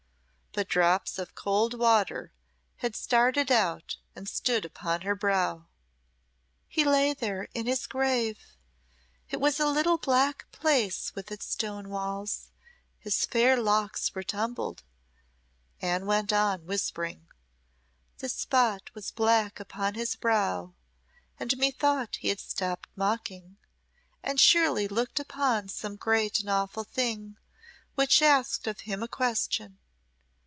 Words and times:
But 0.53 0.67
drops 0.67 1.17
of 1.17 1.33
cold 1.33 1.79
water 1.79 2.33
had 2.79 2.93
started 2.93 3.49
out 3.53 3.95
and 4.17 4.27
stood 4.27 4.65
upon 4.65 4.99
her 5.03 5.15
brow. 5.15 5.67
"He 6.67 6.83
lay 6.83 7.13
there 7.13 7.47
in 7.53 7.67
his 7.67 7.87
grave 7.87 8.37
it 9.29 9.39
was 9.39 9.61
a 9.61 9.65
little 9.69 9.97
black 9.97 10.51
place 10.51 11.15
with 11.15 11.31
its 11.31 11.45
stone 11.47 11.87
walls 11.87 12.51
his 12.99 13.25
fair 13.25 13.55
locks 13.61 14.13
were 14.13 14.23
tumbled," 14.23 14.83
Anne 15.81 16.05
went 16.05 16.33
on, 16.33 16.65
whispering. 16.65 17.29
"The 18.17 18.27
spot 18.27 18.91
was 18.93 19.09
black 19.09 19.57
upon 19.57 19.93
his 19.93 20.17
brow 20.17 20.73
and 21.39 21.57
methought 21.57 22.17
he 22.17 22.27
had 22.27 22.41
stopped 22.41 22.89
mocking, 22.97 23.55
and 24.21 24.37
surely 24.37 24.89
looked 24.89 25.17
upon 25.17 25.69
some 25.69 25.95
great 25.95 26.41
and 26.41 26.49
awful 26.49 26.83
thing 26.83 27.37
which 27.95 28.21
asked 28.21 28.67
of 28.67 28.81
him 28.81 29.01
a 29.01 29.07
question. 29.07 29.77